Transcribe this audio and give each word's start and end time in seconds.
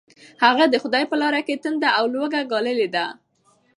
هغه 0.43 0.63
د 0.69 0.75
خدای 0.83 1.03
په 1.11 1.15
لاره 1.21 1.41
کې 1.47 1.61
تنده 1.63 1.89
او 1.99 2.05
لوږه 2.13 2.41
ګاللې 2.51 2.87
ده. 2.95 3.05